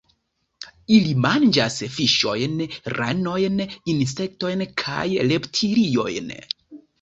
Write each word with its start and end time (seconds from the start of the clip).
Ili 0.93 1.11
manĝas 1.25 1.75
fiŝojn, 1.95 2.55
ranojn, 2.95 3.61
insektojn 3.95 4.65
kaj 4.85 5.05
reptiliojn. 5.31 6.35